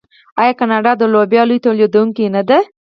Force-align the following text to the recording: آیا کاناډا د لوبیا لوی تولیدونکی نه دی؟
آیا 0.41 0.53
کاناډا 0.59 0.91
د 0.97 1.03
لوبیا 1.13 1.41
لوی 1.49 1.63
تولیدونکی 1.65 2.25
نه 2.35 2.41
دی؟ 2.49 2.59